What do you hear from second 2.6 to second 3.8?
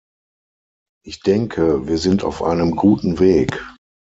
guten Weg.